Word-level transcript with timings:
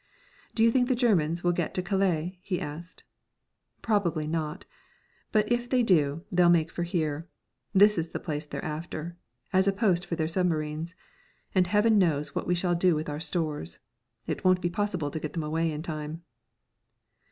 "Do 0.55 0.63
you 0.63 0.71
think 0.71 0.87
the 0.87 0.95
Germans 0.95 1.43
will 1.43 1.51
get 1.51 1.75
to 1.75 1.83
Calais?" 1.83 2.39
he 2.41 2.59
asked. 2.59 3.03
"Probably 3.83 4.25
not; 4.25 4.65
but 5.31 5.51
if 5.51 5.69
they 5.69 5.83
do, 5.83 6.23
they'll 6.31 6.49
make 6.49 6.71
for 6.71 6.81
here. 6.81 7.27
This 7.73 7.99
is 7.99 8.09
the 8.09 8.19
place 8.19 8.47
they're 8.47 8.65
after 8.65 9.15
as 9.53 9.67
a 9.67 9.71
post 9.71 10.07
for 10.07 10.15
their 10.15 10.27
submarines. 10.27 10.95
And 11.53 11.67
Heaven 11.67 11.99
knows 11.99 12.33
what 12.33 12.47
we 12.47 12.55
shall 12.55 12.73
do 12.73 12.95
with 12.95 13.09
our 13.09 13.19
stores. 13.19 13.79
It 14.25 14.43
won't 14.43 14.59
be 14.61 14.71
possible 14.71 15.11
to 15.11 15.19
get 15.19 15.33
them 15.33 15.43
away 15.43 15.71
in 15.71 15.83
time!" 15.83 16.23